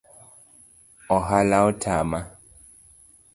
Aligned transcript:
Ohala 1.17 1.59
otama 1.67 2.19